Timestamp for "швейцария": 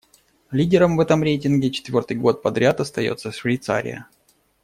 3.31-4.07